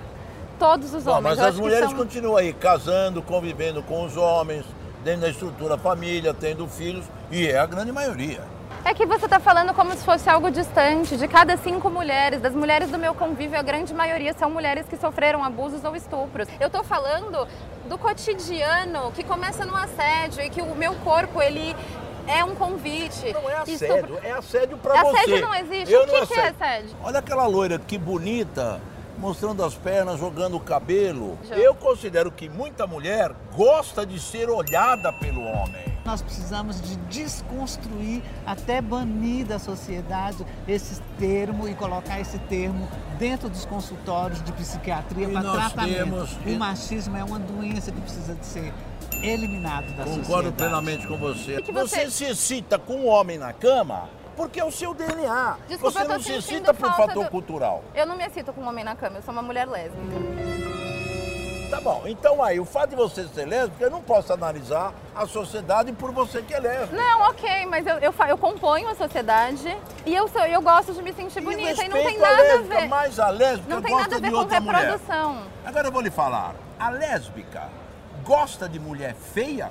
todos 0.60 0.94
os 0.94 1.08
homens. 1.08 1.24
mas 1.24 1.40
Eu 1.40 1.46
as 1.46 1.56
mulheres 1.56 1.90
são- 1.90 1.98
continuam 1.98 2.38
aí 2.38 2.54
casando, 2.54 3.22
convivendo 3.24 3.82
com 3.82 4.06
os 4.06 4.16
homens, 4.16 4.64
dentro 5.04 5.22
da 5.22 5.30
estrutura 5.30 5.76
família, 5.78 6.34
tendo 6.34 6.68
filhos, 6.68 7.06
e 7.32 7.48
é 7.48 7.58
a 7.58 7.66
grande 7.66 7.92
maioria. 7.92 8.42
É 8.90 8.94
que 8.94 9.06
você 9.06 9.26
está 9.26 9.38
falando 9.38 9.74
como 9.74 9.92
se 9.92 10.06
fosse 10.06 10.30
algo 10.30 10.50
distante. 10.50 11.18
De 11.18 11.28
cada 11.28 11.58
cinco 11.58 11.90
mulheres, 11.90 12.40
das 12.40 12.54
mulheres 12.54 12.90
do 12.90 12.98
meu 12.98 13.14
convívio, 13.14 13.60
a 13.60 13.62
grande 13.62 13.94
maioria 13.94 14.34
são 14.34 14.50
mulheres 14.50 14.86
que 14.88 14.96
sofreram 14.96 15.44
abusos 15.44 15.84
ou 15.84 15.94
estupros. 15.94 16.48
Eu 16.58 16.68
estou 16.68 16.86
falando 16.86 17.46
do 17.90 17.98
cotidiano 17.98 19.12
que 19.12 19.26
começa 19.26 19.66
no 19.66 19.76
assédio 19.76 20.42
e 20.42 20.50
que 20.50 20.62
o 20.62 20.74
meu 20.74 20.96
corpo, 21.04 21.42
ele 21.42 21.76
é 22.28 22.46
um 22.46 22.56
convite. 22.56 23.34
Não 23.34 23.50
é 23.50 23.64
Estupro- 23.68 23.94
assédio, 23.94 24.20
é 24.24 24.32
assédio 24.32 24.78
pra 24.78 25.04
você. 25.04 25.18
Assédio 25.18 25.42
não 25.42 25.56
existe. 25.56 25.94
Eu 25.94 26.04
o 26.04 26.06
que, 26.08 26.20
não 26.20 26.26
que 26.28 26.34
é 26.34 26.38
assédio. 26.40 26.56
assédio? 26.62 26.96
Olha 27.04 27.20
aquela 27.20 27.46
loira 27.46 27.78
que 27.78 27.98
bonita, 27.98 28.80
mostrando 29.18 29.66
as 29.66 29.74
pernas, 29.74 30.18
jogando 30.18 30.56
o 30.56 30.62
cabelo. 30.62 31.38
Já. 31.44 31.58
Eu 31.58 31.76
considero 31.76 32.32
que 32.32 32.48
muita 32.48 32.88
mulher 32.88 33.34
gosta 33.54 34.06
de 34.06 34.18
ser 34.18 34.50
olhada 34.50 35.12
pelo 35.12 35.42
homem. 35.44 35.97
Nós 36.08 36.22
precisamos 36.22 36.80
de 36.82 36.96
desconstruir, 37.10 38.24
até 38.46 38.80
banir 38.82 39.46
da 39.46 39.60
sociedade 39.60 40.38
esse 40.66 41.02
termo 41.20 41.68
e 41.68 41.74
colocar 41.76 42.18
esse 42.22 42.40
termo 42.40 42.88
dentro 43.20 43.50
dos 43.50 43.66
consultórios 43.66 44.42
de 44.42 44.54
psiquiatria 44.54 45.28
E 45.28 45.34
para 45.34 45.42
tratamento. 45.52 45.98
temos- 45.98 46.38
O 46.46 46.58
machismo 46.58 47.18
é 47.18 47.24
uma 47.26 47.38
doença 47.38 47.92
que 47.92 48.00
precisa 48.00 48.36
de 48.36 48.46
ser 48.46 48.74
eliminado 49.22 49.88
da 49.98 50.06
Concordo 50.06 50.24
sociedade. 50.26 50.52
plenamente 50.56 51.06
com 51.08 51.18
você. 51.18 51.62
Que 51.62 51.74
você... 51.74 52.06
você- 52.06 52.10
se 52.12 52.24
excita 52.24 52.80
com 52.80 52.94
um 53.02 53.08
homem 53.10 53.38
na 53.38 53.52
cama 53.52 54.08
porque 54.38 54.62
é 54.62 54.64
o 54.64 54.72
seu 54.72 54.94
DNA. 54.94 55.58
Desculpa, 55.68 55.92
você 56.00 56.08
não 56.08 56.22
se 56.22 56.32
excita 56.32 56.74
por 56.74 56.90
fator 56.96 57.26
do- 57.26 57.30
cultural. 57.30 57.84
Eu 57.94 58.06
não 58.06 58.16
me 58.16 58.24
excito 58.26 58.54
com 58.54 58.62
um 58.62 58.68
homem 58.70 58.86
na 58.86 58.96
cama, 58.96 59.18
eu 59.18 59.22
sou 59.24 59.34
uma 59.34 59.42
mulher 59.42 59.68
lésbica. 59.68 60.57
Tá 61.70 61.82
bom, 61.82 62.04
então 62.06 62.42
aí, 62.42 62.62
o 62.62 62.66
fato 62.66 62.92
de 62.92 62.96
você 62.96 63.28
ser 63.28 63.46
lésbica, 63.46 63.84
eu 63.84 63.92
não 63.92 64.02
posso 64.02 64.32
analisar 64.32 64.94
a 65.14 65.28
sociedade 65.28 65.92
por 65.92 66.14
você 66.14 66.42
que 66.42 66.54
é 66.54 66.60
lésbica. 66.60 66.96
Não, 66.96 67.22
ok, 67.30 67.66
mas 67.66 67.86
eu, 67.86 67.96
eu, 67.96 68.14
eu 68.30 68.38
componho 68.38 68.88
a 68.88 68.96
sociedade 68.96 69.78
e 70.06 70.16
eu, 70.16 70.30
sou, 70.30 70.46
eu 70.46 70.62
gosto 70.62 70.94
de 70.94 71.02
me 71.02 71.12
sentir 71.12 71.42
bonita 71.42 71.84
e 71.84 71.90
não 71.90 71.98
tem 71.98 72.18
a 72.18 72.22
nada 72.22 72.34
a 72.36 72.42
lésbica, 72.42 72.80
ver. 72.80 72.88
Mas 72.88 73.20
a 73.20 73.30
lésbica 73.30 73.76
Não 73.76 73.82
tem 73.82 73.92
gosta 73.92 74.10
nada 74.10 74.16
a 74.16 74.30
ver 74.30 74.32
com 74.32 74.38
outra 74.42 74.62
mulher. 74.62 74.80
reprodução. 74.80 75.42
Agora 75.66 75.88
eu 75.88 75.92
vou 75.92 76.02
lhe 76.02 76.10
falar, 76.12 76.56
a 76.80 76.90
lésbica 76.90 77.70
gosta 78.24 78.70
de 78.70 78.80
mulher 78.80 79.14
feia? 79.14 79.70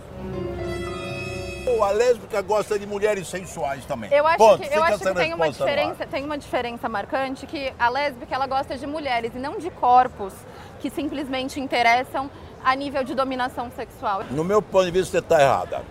Ou 1.66 1.82
a 1.82 1.90
lésbica 1.90 2.42
gosta 2.42 2.78
de 2.78 2.86
mulheres 2.86 3.26
sensuais 3.26 3.84
também? 3.86 4.12
Eu 4.12 4.26
acho 4.26 4.38
Ponto, 4.38 4.68
que, 4.68 4.72
eu 4.72 4.84
acho 4.84 4.98
que 4.98 5.14
tem 5.14 5.32
uma 5.34 5.50
diferença, 5.50 6.06
tem 6.06 6.24
uma 6.24 6.38
diferença 6.38 6.88
marcante 6.88 7.46
que 7.46 7.72
a 7.78 7.88
lésbica 7.88 8.34
ela 8.34 8.46
gosta 8.46 8.76
de 8.76 8.86
mulheres 8.86 9.32
e 9.34 9.38
não 9.38 9.58
de 9.58 9.70
corpos 9.70 10.32
que 10.80 10.90
simplesmente 10.90 11.60
interessam 11.60 12.30
a 12.64 12.74
nível 12.74 13.04
de 13.04 13.14
dominação 13.14 13.70
sexual. 13.74 14.24
No 14.30 14.44
meu 14.44 14.60
ponto 14.60 14.86
de 14.86 14.90
vista, 14.90 15.12
você 15.12 15.18
está 15.18 15.40
errada. 15.40 15.82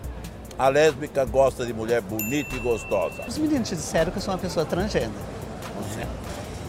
A 0.58 0.68
lésbica 0.68 1.24
gosta 1.24 1.66
de 1.66 1.72
mulher 1.72 2.00
bonita 2.00 2.54
e 2.54 2.58
gostosa. 2.58 3.24
Os 3.26 3.38
meninos 3.38 3.68
te 3.68 3.76
disseram 3.76 4.10
que 4.10 4.18
eu 4.18 4.22
sou 4.22 4.32
uma 4.34 4.40
pessoa 4.40 4.64
transgênero. 4.64 5.12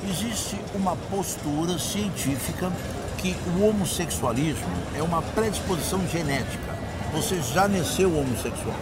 Existe 0.10 0.58
uma 0.74 0.96
postura 1.10 1.78
científica 1.78 2.72
que 3.18 3.36
o 3.58 3.68
homossexualismo 3.68 4.72
é 4.96 5.02
uma 5.02 5.22
predisposição 5.22 6.06
genética. 6.08 6.76
Você 7.12 7.42
já 7.42 7.68
nasceu 7.68 8.10
homossexual. 8.18 8.76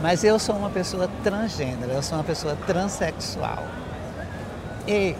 Mas 0.00 0.22
eu 0.22 0.38
sou 0.38 0.56
uma 0.56 0.70
pessoa 0.70 1.08
transgênero, 1.24 1.90
eu 1.90 2.02
sou 2.02 2.18
uma 2.18 2.24
pessoa 2.24 2.56
transexual. 2.66 3.64
E 4.86 5.16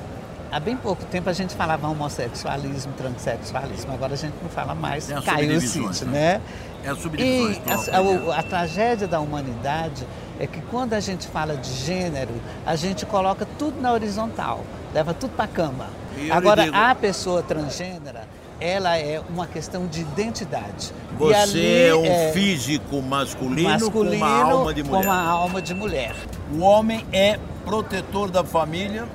há 0.53 0.61
bem 0.61 0.77
pouco 0.77 1.05
tempo 1.07 1.29
a 1.29 1.33
gente 1.33 1.55
falava 1.55 1.89
homossexualismo, 1.89 2.93
transexualismo, 2.97 3.93
agora 3.93 4.13
a 4.15 4.17
gente 4.17 4.35
não 4.43 4.51
fala 4.51 4.75
mais, 4.75 5.11
as 5.11 5.25
caiu 5.25 5.57
o 5.57 5.61
sítio, 5.61 6.07
né? 6.09 6.41
É 6.85 6.95
subdivisões 6.95 7.61
E 7.87 7.91
a, 7.91 7.99
a- 8.35 8.39
a 8.39 8.43
tragédia 8.43 9.07
da 9.09 9.19
humanidade 9.21 10.07
é 10.39 10.47
que 10.47 10.61
quando 10.63 10.93
a 10.95 11.01
gente 11.01 11.27
fala 11.29 11.57
de 11.57 11.71
gênero, 11.73 12.35
a 12.67 12.75
gente 12.77 13.07
coloca 13.07 13.47
tudo 13.59 13.81
na 13.81 13.93
horizontal, 13.93 14.61
leva 14.93 15.15
tudo 15.15 15.31
para 15.35 15.45
a 15.45 15.49
cama. 15.49 15.87
Agora, 16.31 16.65
digo- 16.65 16.77
a 16.77 16.95
pessoa 16.95 17.43
transgênera, 17.43 18.27
ela 18.61 18.97
é 18.99 19.21
uma 19.31 19.47
questão 19.47 19.87
de 19.87 20.01
identidade. 20.03 20.93
Você 21.19 21.35
ali 21.35 21.83
é 21.89 21.95
um 21.95 22.33
físico 22.33 23.01
masculino, 23.03 23.69
masculino 23.69 24.19
com 24.19 24.27
uma 24.27 24.43
alma 24.53 24.75
de 24.75 24.83
com 24.83 24.89
mulher. 24.91 25.05
uma 25.05 25.23
alma 25.23 25.63
de 25.63 25.75
mulher. 25.75 26.15
O 26.53 26.61
homem 26.61 27.07
é 27.13 27.39
protetor 27.65 28.31
da 28.31 28.45
família, 28.45 29.07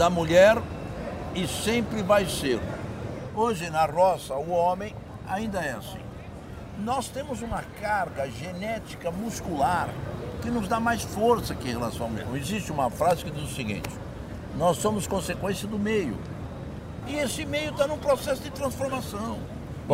da 0.00 0.08
mulher 0.08 0.56
e 1.34 1.46
sempre 1.46 2.02
vai 2.02 2.24
ser. 2.24 2.58
Hoje 3.34 3.68
na 3.68 3.84
roça, 3.84 4.34
o 4.34 4.48
homem 4.48 4.96
ainda 5.28 5.60
é 5.60 5.72
assim. 5.72 6.00
Nós 6.78 7.08
temos 7.08 7.42
uma 7.42 7.62
carga 7.78 8.26
genética 8.30 9.10
muscular 9.10 9.90
que 10.40 10.50
nos 10.50 10.66
dá 10.68 10.80
mais 10.80 11.02
força 11.02 11.54
que 11.54 11.68
em 11.68 11.72
relação 11.72 12.06
ao 12.06 12.10
meio. 12.10 12.34
Existe 12.34 12.72
uma 12.72 12.88
frase 12.88 13.22
que 13.22 13.30
diz 13.30 13.42
o 13.42 13.54
seguinte: 13.54 13.90
nós 14.56 14.78
somos 14.78 15.06
consequência 15.06 15.68
do 15.68 15.78
meio. 15.78 16.16
E 17.06 17.16
esse 17.16 17.44
meio 17.44 17.70
está 17.72 17.86
num 17.86 17.98
processo 17.98 18.42
de 18.42 18.50
transformação. 18.52 19.38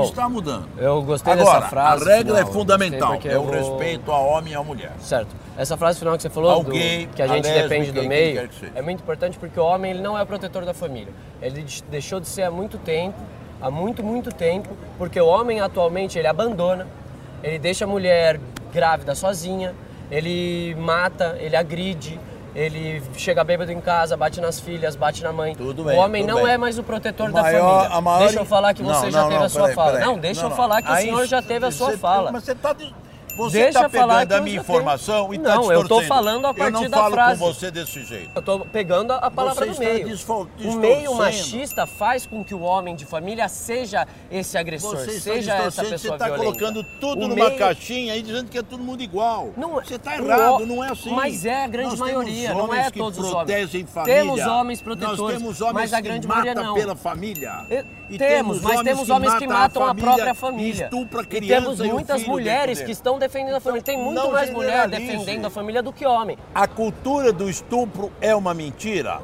Bom, 0.02 0.04
está 0.04 0.28
mudando. 0.28 0.68
eu 0.78 1.02
gostei 1.02 1.32
Agora, 1.32 1.58
dessa 1.60 1.68
frase 1.68 2.02
A 2.10 2.14
regra 2.16 2.34
final, 2.36 2.50
é 2.50 2.52
fundamental: 2.52 3.18
é 3.24 3.38
o 3.38 3.42
vou- 3.42 3.52
respeito 3.52 4.10
ao 4.12 4.26
homem 4.26 4.52
e 4.52 4.56
à 4.56 4.62
mulher. 4.62 4.92
Certo. 5.00 5.34
Essa 5.56 5.76
frase 5.76 5.98
final 5.98 6.16
que 6.16 6.22
você 6.22 6.30
falou, 6.30 6.50
Ao 6.50 6.62
do- 6.62 6.70
que 6.70 7.08
a 7.18 7.26
gente 7.26 7.44
lésbica, 7.44 7.68
depende 7.68 7.92
do 7.92 8.02
meio, 8.04 8.48
que 8.48 8.70
é 8.74 8.82
muito 8.82 9.00
importante 9.00 9.38
porque 9.38 9.58
o 9.58 9.64
homem 9.64 9.90
ele 9.92 10.02
não 10.02 10.16
é 10.18 10.22
o 10.22 10.26
protetor 10.26 10.64
da 10.64 10.74
família. 10.74 11.12
Ele 11.40 11.62
de- 11.62 11.82
deixou 11.84 12.20
de 12.20 12.28
ser 12.28 12.42
há 12.42 12.50
muito 12.50 12.76
tempo, 12.78 13.18
há 13.60 13.70
muito, 13.70 14.02
muito 14.04 14.30
tempo, 14.32 14.68
porque 14.98 15.20
o 15.20 15.26
homem 15.26 15.60
atualmente 15.60 16.18
ele 16.18 16.28
abandona, 16.28 16.86
ele 17.42 17.58
deixa 17.58 17.84
a 17.84 17.88
mulher 17.88 18.38
grávida 18.72 19.14
sozinha, 19.14 19.74
ele 20.10 20.74
mata, 20.78 21.36
ele 21.40 21.56
agride, 21.56 22.20
ele 22.56 23.02
chega 23.16 23.44
bêbado 23.44 23.70
em 23.70 23.80
casa, 23.80 24.16
bate 24.16 24.40
nas 24.40 24.58
filhas, 24.58 24.96
bate 24.96 25.22
na 25.22 25.30
mãe. 25.32 25.54
Tudo 25.54 25.84
bem, 25.84 25.96
o 25.96 26.00
homem 26.00 26.24
não 26.24 26.42
bem. 26.42 26.52
é 26.54 26.56
mais 26.58 26.78
o 26.78 26.82
protetor 26.82 27.28
O 27.28 27.32
da 27.32 27.42
maior- 27.42 27.68
família. 27.80 27.96
a 27.96 28.00
maior 28.00 28.18
Deixa 28.20 28.38
eu 28.40 28.44
falar 28.46 28.72
que 28.74 28.82
Não, 28.82 28.94
você 28.94 29.10
já 29.10 29.20
não, 29.20 29.28
teve 29.28 29.38
não, 29.38 29.46
a 29.46 29.48
sua 29.50 29.60
peraí, 29.62 29.74
fala. 29.74 29.92
peraí. 29.92 30.06
Não, 30.06 30.18
deixa 30.18 30.42
eu 30.42 30.50
falar 30.50 30.82
que 30.82 30.90
o 30.90 30.96
senhor 30.96 31.26
já 31.26 31.42
teve 31.42 31.66
a 31.66 31.70
sua 31.70 31.90
você- 31.90 31.98
fala. 31.98 32.32
Mas 32.32 32.44
você 32.44 32.52
está 32.52 32.74
você 33.36 33.70
tá 33.72 33.82
eu 33.82 33.90
falar 33.90 34.18
pegando 34.20 34.32
a 34.32 34.36
eu 34.38 34.42
minha 34.42 34.60
informação 34.60 35.32
e 35.32 35.36
está 35.36 35.54
Não, 35.56 35.72
eu 35.72 35.80
distorcendo. 35.80 36.08
falando 36.08 36.44
a 36.46 36.50
Eu 36.50 36.54
partir 36.54 36.72
não 36.72 36.88
da 36.90 36.96
falo 36.98 37.14
frase. 37.14 37.38
com 37.40 37.46
você 37.52 37.70
desse 37.70 38.04
jeito. 38.04 38.30
Eu 38.34 38.42
tô 38.42 38.60
pegando 38.60 39.12
a 39.12 39.30
palavra 39.30 39.66
Você 39.66 39.70
do 39.78 39.82
está 39.82 39.94
meio. 39.94 40.72
O 40.72 40.76
meio 40.76 41.14
machista 41.14 41.86
faz 41.86 42.26
com 42.26 42.42
que 42.42 42.54
o 42.54 42.60
homem 42.60 42.96
de 42.96 43.04
família 43.04 43.48
seja 43.48 44.06
esse 44.30 44.56
agressor, 44.56 44.96
Você 44.96 45.10
está 45.12 45.32
seja 45.32 45.54
essa 45.54 45.82
pessoa 45.84 45.98
você 46.18 46.24
está 46.24 46.30
colocando 46.36 46.82
tudo 47.00 47.24
O 47.24 47.28
numa 47.28 47.46
meio- 47.46 47.58
caixinha 47.58 48.16
e 48.16 48.22
dizendo 48.22 48.50
que 48.50 48.58
é 48.58 48.62
todo 48.62 48.82
mundo 48.82 49.02
igual. 49.02 49.50
Não, 49.56 49.72
você 49.74 49.94
está 49.96 50.12
o 50.12 50.24
errado, 50.24 50.62
ho- 50.62 50.66
não 50.66 50.82
é 50.82 50.90
assim. 50.90 51.10
Mas 51.10 51.44
é 51.44 51.64
a 51.64 51.68
grande 51.68 51.90
Nós 51.90 51.98
maioria, 52.00 52.48
temos 52.48 52.66
não 52.66 52.74
é 52.74 52.90
todos 52.90 53.18
os 53.18 53.32
homens. 53.32 53.86
família. 53.92 54.04
Temos 54.04 54.40
homens 54.46 54.80
protetores, 54.80 55.18
Nós 55.18 55.32
temos 55.32 55.60
homens 55.60 55.74
mas 55.74 55.92
a 55.92 55.96
que 55.96 56.02
grande 56.02 56.26
matam 56.26 56.44
maioria 56.44 56.62
não. 56.62 56.74
pela 56.74 56.96
família. 56.96 57.66
E- 58.08 58.18
temos, 58.18 58.60
mas 58.60 58.82
temos 58.82 59.10
homens 59.10 59.34
que 59.34 59.46
matam 59.48 59.84
a, 59.84 59.94
própria 59.94 60.34
família. 60.34 60.84
Estupra 60.84 61.22
e 61.22 61.26
criança 61.26 61.60
temos 61.60 61.80
e 61.80 61.82
o 61.82 61.92
muitas 61.92 62.24
mulheres 62.24 62.80
que 62.80 62.90
estão 62.92 63.18
defendendo 63.26 63.56
a 63.56 63.60
família. 63.60 63.82
Tem 63.82 63.98
muito 63.98 64.14
não 64.14 64.32
mais 64.32 64.50
mulher 64.50 64.88
defendendo 64.88 65.46
a 65.46 65.50
família 65.50 65.82
do 65.82 65.92
que 65.92 66.06
homem. 66.06 66.38
A 66.54 66.66
cultura 66.66 67.32
do 67.32 67.48
estupro 67.50 68.12
é 68.20 68.34
uma 68.34 68.54
mentira? 68.54 69.20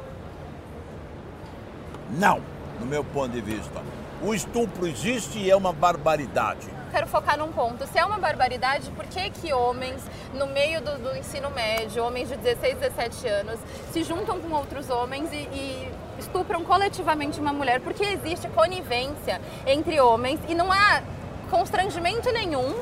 Não, 2.11 2.41
no 2.79 2.85
meu 2.85 3.03
ponto 3.03 3.29
de 3.29 3.41
vista. 3.41 3.81
O 4.21 4.33
estupro 4.33 4.87
existe 4.87 5.39
e 5.39 5.49
é 5.49 5.55
uma 5.55 5.73
barbaridade. 5.73 6.67
Quero 6.91 7.07
focar 7.07 7.37
num 7.37 7.51
ponto. 7.51 7.87
Se 7.87 7.97
é 7.97 8.05
uma 8.05 8.19
barbaridade, 8.19 8.89
por 8.91 9.05
que 9.05 9.29
que 9.31 9.51
homens, 9.51 10.01
no 10.33 10.45
meio 10.47 10.79
do, 10.79 10.97
do 10.99 11.17
ensino 11.17 11.49
médio, 11.49 12.05
homens 12.05 12.29
de 12.29 12.37
16, 12.37 12.77
17 12.77 13.27
anos, 13.27 13.59
se 13.91 14.03
juntam 14.03 14.39
com 14.39 14.55
outros 14.55 14.89
homens 14.89 15.31
e, 15.33 15.37
e 15.37 15.91
estupram 16.19 16.63
coletivamente 16.63 17.39
uma 17.39 17.51
mulher? 17.51 17.81
Porque 17.81 18.03
existe 18.03 18.47
conivência 18.49 19.41
entre 19.65 19.99
homens 19.99 20.39
e 20.47 20.53
não 20.53 20.71
há 20.71 21.01
constrangimento 21.49 22.31
nenhum 22.31 22.75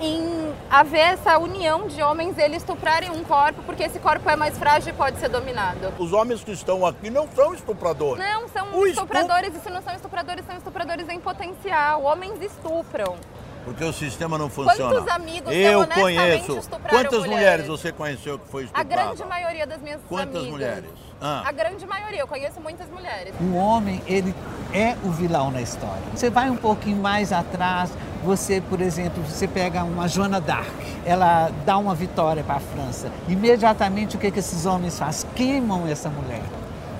em 0.00 0.54
haver 0.70 1.00
essa 1.00 1.38
união 1.38 1.88
de 1.88 2.02
homens 2.02 2.38
eles 2.38 2.58
estuprarem 2.58 3.10
um 3.10 3.24
corpo 3.24 3.62
porque 3.64 3.82
esse 3.82 3.98
corpo 3.98 4.28
é 4.28 4.36
mais 4.36 4.56
frágil 4.58 4.90
e 4.92 4.96
pode 4.96 5.18
ser 5.18 5.28
dominado. 5.28 5.92
Os 5.98 6.12
homens 6.12 6.42
que 6.42 6.52
estão 6.52 6.86
aqui 6.86 7.10
não 7.10 7.28
são 7.34 7.54
estupradores. 7.54 8.24
Não, 8.24 8.48
são 8.48 8.74
O 8.78 8.86
estupradores 8.86 9.54
e 9.54 9.60
se 9.60 9.70
não 9.70 9.82
são 9.82 9.94
estupradores, 9.94 10.44
são 10.46 10.56
estupradores 10.56 11.08
em 11.08 11.18
potencial. 11.20 12.02
Homens 12.04 12.40
estupram. 12.40 13.16
Porque 13.64 13.84
o 13.84 13.92
sistema 13.92 14.38
não 14.38 14.48
funciona. 14.48 14.94
Quantos 14.94 15.12
amigos 15.14 15.52
Eu 15.52 15.86
conheço. 15.86 16.60
Quantas 16.88 17.18
mulheres? 17.18 17.26
mulheres 17.26 17.66
você 17.66 17.92
conheceu 17.92 18.38
que 18.38 18.48
foi 18.48 18.62
A 18.62 18.64
estuprada? 18.66 18.88
grande 19.04 19.24
maioria 19.26 19.66
das 19.66 19.82
minhas 19.82 20.00
Quantas 20.08 20.28
amigas. 20.36 20.50
mulheres? 20.50 20.90
Ah. 21.20 21.42
A 21.44 21.52
grande 21.52 21.84
maioria, 21.84 22.20
eu 22.20 22.26
conheço 22.26 22.60
muitas 22.60 22.88
mulheres. 22.88 23.34
O 23.40 23.54
homem, 23.56 24.00
ele 24.06 24.34
é 24.72 24.96
o 25.04 25.10
vilão 25.10 25.50
na 25.50 25.60
história. 25.60 26.00
Você 26.14 26.30
vai 26.30 26.48
um 26.48 26.56
pouquinho 26.56 26.96
mais 26.96 27.30
atrás, 27.30 27.90
você, 28.24 28.60
por 28.60 28.80
exemplo, 28.80 29.22
você 29.22 29.46
pega 29.46 29.82
uma 29.84 30.08
Joana 30.08 30.40
d'Arc, 30.40 30.68
ela 31.04 31.50
dá 31.64 31.78
uma 31.78 31.94
vitória 31.94 32.42
para 32.42 32.56
a 32.56 32.60
França. 32.60 33.10
Imediatamente, 33.28 34.16
o 34.16 34.18
que, 34.18 34.30
que 34.30 34.38
esses 34.38 34.66
homens 34.66 34.98
fazem? 34.98 35.28
Queimam 35.34 35.86
essa 35.86 36.08
mulher. 36.08 36.42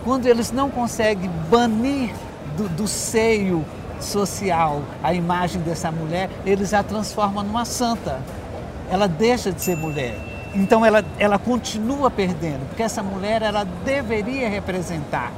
Quando 0.05 0.27
eles 0.27 0.53
não 0.53 0.71
conseguem 0.71 1.31
banir 1.51 2.15
do, 2.57 2.69
do 2.69 2.89
seio 2.89 3.65
social 4.01 4.83
a 5.03 5.13
imagem 5.13 5.61
dessa 5.63 5.91
mulher, 5.91 6.31
eles 6.47 6.73
a 6.73 6.83
transformam 6.83 7.43
numa 7.43 7.65
santa. 7.65 8.21
Ela 8.91 9.07
deixa 9.09 9.53
de 9.53 9.61
ser 9.61 9.77
mulher. 9.77 10.19
Então 10.55 10.85
ela, 10.85 11.05
ela 11.19 11.39
continua 11.39 12.11
perdendo, 12.11 12.67
porque 12.69 12.83
essa 12.83 13.03
mulher 13.03 13.43
ela 13.43 13.65
deveria 13.85 14.49
representar 14.49 15.31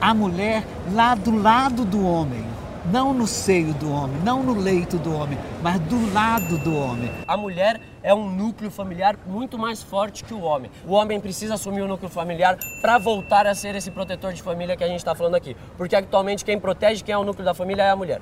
a 0.00 0.12
mulher 0.12 0.64
lá 0.92 1.14
do 1.14 1.40
lado 1.40 1.84
do 1.84 2.04
homem, 2.04 2.44
não 2.84 3.14
no 3.14 3.26
seio 3.26 3.72
do 3.74 3.90
homem, 3.90 4.20
não 4.22 4.42
no 4.42 4.54
leito 4.54 4.98
do 4.98 5.14
homem, 5.14 5.38
mas 5.62 5.78
do 5.80 6.12
lado 6.12 6.58
do 6.58 6.74
homem. 6.74 7.10
A 7.26 7.36
mulher 7.36 7.80
é 8.02 8.12
um 8.12 8.28
núcleo 8.28 8.70
familiar 8.70 9.16
muito 9.26 9.58
mais 9.58 9.82
forte 9.82 10.24
que 10.24 10.34
o 10.34 10.40
homem. 10.40 10.70
O 10.86 10.92
homem 10.92 11.20
precisa 11.20 11.54
assumir 11.54 11.82
o 11.82 11.88
núcleo 11.88 12.10
familiar 12.10 12.58
para 12.80 12.98
voltar 12.98 13.46
a 13.46 13.54
ser 13.54 13.74
esse 13.74 13.90
protetor 13.90 14.32
de 14.32 14.42
família 14.42 14.76
que 14.76 14.82
a 14.82 14.88
gente 14.88 14.98
está 14.98 15.14
falando 15.14 15.36
aqui. 15.36 15.56
Porque 15.76 15.94
atualmente 15.94 16.44
quem 16.44 16.58
protege 16.58 17.04
quem 17.04 17.12
é 17.12 17.18
o 17.18 17.24
núcleo 17.24 17.44
da 17.44 17.54
família 17.54 17.82
é 17.82 17.90
a 17.90 17.96
mulher. 17.96 18.20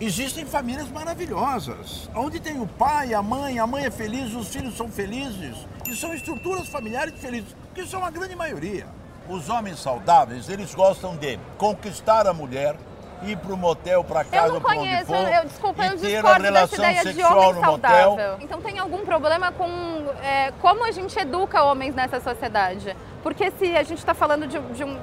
Existem 0.00 0.46
famílias 0.46 0.88
maravilhosas, 0.90 2.08
onde 2.14 2.38
tem 2.38 2.60
o 2.60 2.68
pai, 2.68 3.12
a 3.14 3.20
mãe, 3.20 3.58
a 3.58 3.66
mãe 3.66 3.86
é 3.86 3.90
feliz, 3.90 4.32
os 4.32 4.46
filhos 4.46 4.76
são 4.76 4.88
felizes, 4.88 5.56
e 5.88 5.96
são 5.96 6.14
estruturas 6.14 6.68
familiares 6.68 7.14
felizes, 7.18 7.56
que 7.74 7.84
são 7.84 8.04
a 8.04 8.10
grande 8.10 8.36
maioria. 8.36 8.86
Os 9.28 9.48
homens 9.48 9.80
saudáveis, 9.80 10.48
eles 10.48 10.72
gostam 10.72 11.16
de 11.16 11.36
conquistar 11.58 12.28
a 12.28 12.32
mulher, 12.32 12.76
ir 13.22 13.36
para 13.36 13.52
o 13.52 13.56
motel, 13.56 14.04
para 14.04 14.24
casa, 14.24 14.46
Eu 14.46 14.52
não 14.54 14.60
para 14.60 14.70
onde 14.70 14.80
conheço, 14.80 15.06
for, 15.06 15.16
eu, 15.16 15.44
desculpa, 15.44 15.84
eu 15.84 15.94
e 15.94 15.98
ter 15.98 16.16
a 16.16 16.20
discordo 16.22 16.52
dessa 16.52 16.74
ideia 16.76 17.14
de 17.14 17.24
homem 17.24 17.62
saudável. 17.62 18.10
motel. 18.10 18.38
Então 18.40 18.60
tem 18.60 18.78
algum 18.78 19.04
problema 19.04 19.52
com 19.52 19.68
é, 20.22 20.52
como 20.60 20.84
a 20.84 20.90
gente 20.90 21.18
educa 21.18 21.62
homens 21.62 21.94
nessa 21.94 22.20
sociedade? 22.20 22.96
Porque 23.22 23.50
se 23.52 23.76
a 23.76 23.82
gente 23.82 23.98
está 23.98 24.14
falando 24.14 24.46
de, 24.46 24.58
de 24.58 24.84
um, 24.84 24.98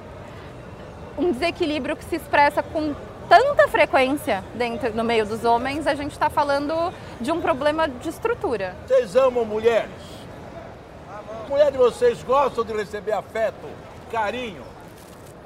um 1.17 1.31
desequilíbrio 1.31 1.95
que 1.95 2.05
se 2.05 2.15
expressa 2.15 2.63
com 2.63 2.95
tanta 3.27 3.67
frequência 3.67 4.43
dentro, 4.53 4.93
no 4.95 5.03
meio 5.03 5.25
dos 5.25 5.43
homens, 5.43 5.87
a 5.87 5.95
gente 5.95 6.11
está 6.11 6.29
falando 6.29 6.93
de 7.19 7.31
um 7.31 7.41
problema 7.41 7.87
de 7.87 8.09
estrutura. 8.09 8.75
Vocês 8.87 9.15
amam 9.15 9.43
mulheres? 9.45 9.89
Mulher 11.49 11.71
de 11.71 11.77
vocês 11.77 12.23
gostam 12.23 12.63
de 12.63 12.73
receber 12.73 13.13
afeto, 13.13 13.67
carinho. 14.11 14.74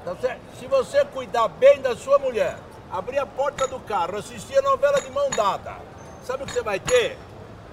Tá 0.03 0.15
Se 0.57 0.65
você 0.67 1.03
cuidar 1.05 1.47
bem 1.47 1.81
da 1.81 1.95
sua 1.95 2.17
mulher, 2.19 2.57
abrir 2.91 3.19
a 3.19 3.25
porta 3.25 3.67
do 3.67 3.79
carro, 3.81 4.17
assistir 4.17 4.57
a 4.57 4.61
novela 4.61 5.01
de 5.01 5.11
mão 5.11 5.29
dada, 5.29 5.75
sabe 6.23 6.43
o 6.43 6.45
que 6.45 6.53
você 6.53 6.63
vai 6.63 6.79
ter? 6.79 7.17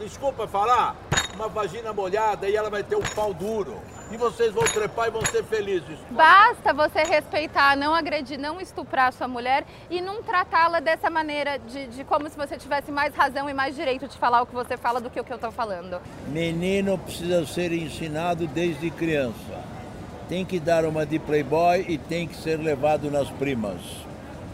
Desculpa 0.00 0.46
falar, 0.46 0.96
uma 1.34 1.48
vagina 1.48 1.92
molhada 1.92 2.48
e 2.48 2.56
ela 2.56 2.68
vai 2.68 2.82
ter 2.82 2.96
um 2.96 3.02
pau 3.02 3.32
duro 3.32 3.80
e 4.10 4.16
vocês 4.16 4.52
vão 4.52 4.64
trepar 4.64 5.08
e 5.08 5.10
vão 5.10 5.24
ser 5.26 5.44
felizes. 5.44 5.98
Basta 6.10 6.72
você 6.72 7.02
respeitar, 7.02 7.76
não 7.76 7.94
agredir, 7.94 8.38
não 8.38 8.60
estuprar 8.60 9.12
sua 9.12 9.28
mulher 9.28 9.64
e 9.90 10.00
não 10.00 10.22
tratá-la 10.22 10.80
dessa 10.80 11.10
maneira 11.10 11.58
de, 11.58 11.86
de, 11.88 12.04
como 12.04 12.28
se 12.28 12.36
você 12.36 12.56
tivesse 12.56 12.90
mais 12.90 13.14
razão 13.14 13.48
e 13.48 13.54
mais 13.54 13.74
direito 13.74 14.08
de 14.08 14.16
falar 14.16 14.42
o 14.42 14.46
que 14.46 14.54
você 14.54 14.76
fala 14.76 15.00
do 15.00 15.10
que 15.10 15.20
o 15.20 15.24
que 15.24 15.32
eu 15.32 15.36
estou 15.36 15.50
falando. 15.50 16.00
Menino 16.28 16.98
precisa 16.98 17.46
ser 17.46 17.72
ensinado 17.72 18.46
desde 18.46 18.90
criança. 18.90 19.65
Tem 20.28 20.44
que 20.44 20.58
dar 20.58 20.84
uma 20.84 21.06
de 21.06 21.18
playboy 21.18 21.84
e 21.88 21.96
tem 21.96 22.26
que 22.26 22.36
ser 22.36 22.58
levado 22.58 23.10
nas 23.10 23.28
primas. 23.30 23.80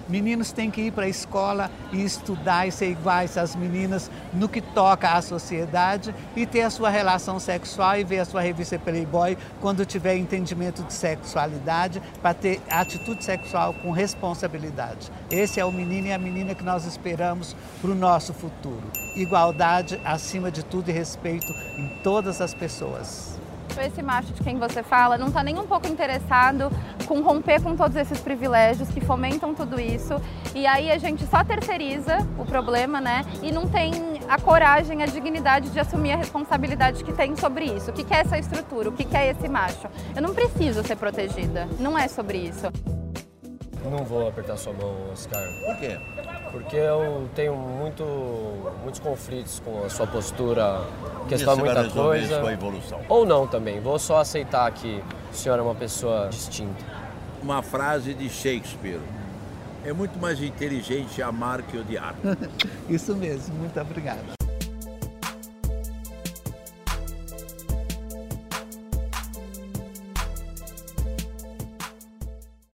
Meninos 0.09 0.53
têm 0.53 0.71
que 0.71 0.83
ir 0.83 0.93
para 0.93 1.05
a 1.05 1.09
escola 1.09 1.71
e 1.93 2.05
estudar 2.05 2.67
e 2.67 2.73
ser 2.73 2.91
iguais 2.91 3.39
às 3.39 3.55
meninas 3.55 4.11
no 4.35 4.49
que 4.49 4.61
toca 4.61 5.13
à 5.13 5.23
sociedade 5.23 6.15
e 6.37 6.45
ter 6.45 6.63
a 6.63 6.71
sua 6.71 6.91
relação 6.91 7.39
sexual 7.39 7.97
e 7.97 8.05
ver 8.05 8.19
a 8.19 8.25
sua 8.25 8.43
revista 8.43 8.79
Playboy 8.79 9.39
quando 9.61 9.87
tiver 9.87 10.17
entendimento 10.17 10.83
de 10.83 10.93
sexualidade 10.93 12.03
para 12.21 12.35
ter 12.35 12.61
atitude 12.69 13.25
sexual 13.25 13.73
com 13.75 13.91
responsabilidade. 13.91 15.11
Esse 15.31 15.61
é 15.61 15.65
o 15.65 15.73
menino 15.73 16.09
e 16.09 16.13
a 16.13 16.19
menina 16.19 16.55
que 16.55 16.65
nós 16.65 16.85
esperamos 16.85 17.57
para 17.81 17.91
o 17.91 17.95
nosso 17.95 18.35
futuro. 18.35 18.83
Igualdade 19.17 20.01
acima 20.05 20.51
de 20.51 20.65
tudo 20.65 20.91
e 20.91 20.93
respeito 20.93 21.51
em 21.79 21.89
todas 22.03 22.41
as 22.41 22.53
pessoas 22.53 23.41
esse 23.81 24.03
macho 24.03 24.33
de 24.33 24.43
quem 24.43 24.59
você 24.59 24.83
fala 24.83 25.17
não 25.17 25.29
está 25.29 25.43
nem 25.43 25.59
um 25.59 25.67
pouco 25.67 25.87
interessado 25.89 26.71
com 27.07 27.21
romper 27.21 27.63
com 27.63 27.77
todos 27.77 27.97
esses 27.97 28.21
privilégios 28.21 28.89
que 28.89 29.01
fomentam 29.01 29.55
tudo 29.55 29.81
isso. 29.81 30.21
E 30.55 30.67
aí 30.67 30.91
a 30.91 30.99
gente 30.99 31.25
só 31.27 31.45
terceiriza 31.45 32.19
o 32.39 32.45
problema, 32.45 33.01
né? 33.01 33.25
E 33.43 33.51
não 33.51 33.67
tem 33.67 33.93
a 34.29 34.39
coragem, 34.39 35.03
a 35.03 35.07
dignidade 35.07 35.71
de 35.71 35.81
assumir 35.81 36.13
a 36.13 36.17
responsabilidade 36.17 37.05
que 37.05 37.13
tem 37.13 37.37
sobre 37.37 37.67
isso. 37.67 37.91
O 37.91 37.93
que 37.93 38.13
é 38.13 38.19
essa 38.19 38.39
estrutura? 38.39 38.89
O 38.89 38.93
que 38.93 39.07
é 39.17 39.31
esse 39.31 39.49
macho? 39.49 39.89
Eu 40.15 40.23
não 40.23 40.35
preciso 40.35 40.83
ser 40.83 40.97
protegida. 40.97 41.69
Não 41.79 41.99
é 41.99 42.09
sobre 42.09 42.39
isso. 42.39 42.67
Não 43.91 44.05
vou 44.05 44.29
apertar 44.29 44.57
sua 44.57 44.73
mão, 44.73 45.11
Oscar. 45.13 45.43
Por 45.67 45.77
quê? 45.79 45.99
Porque 46.53 46.77
eu 46.77 47.29
tenho 47.35 47.57
muito, 47.57 48.05
muitos 48.83 49.01
conflitos 49.01 49.61
com 49.65 49.85
a 49.85 49.89
sua 49.89 50.07
postura, 50.07 50.83
questão 51.27 51.57
muita 51.57 51.89
coisa. 51.89 52.41
Com 52.41 52.47
a 52.47 52.53
evolução. 52.53 53.01
Ou 53.09 53.25
não 53.25 53.47
também. 53.47 53.81
Vou 53.81 53.99
só 53.99 54.19
aceitar 54.19 54.71
que 54.71 55.03
o 55.33 55.35
senhor 55.35 55.59
é 55.59 55.63
uma 55.63 55.75
pessoa 55.75 56.29
distinta. 56.29 56.85
Uma 57.43 57.63
frase 57.63 58.13
de 58.13 58.29
Shakespeare. 58.29 59.01
É 59.85 59.93
muito 59.95 60.19
mais 60.21 60.41
inteligente 60.41 61.23
amar 61.23 61.63
que 61.63 61.79
odiar. 61.79 62.15
Isso 62.89 63.17
mesmo. 63.17 63.55
Muito 63.55 63.81
obrigado. 63.81 64.42